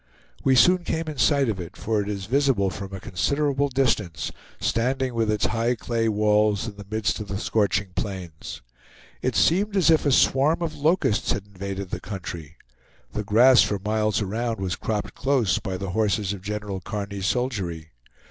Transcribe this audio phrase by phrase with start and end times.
[0.43, 4.31] We soon came in sight of it, for it is visible from a considerable distance,
[4.59, 8.63] standing with its high clay walls in the midst of the scorching plains.
[9.21, 12.55] It seemed as if a swarm of locusts had invaded the country.
[13.11, 17.91] The grass for miles around was cropped close by the horses of General Kearny's soldiery.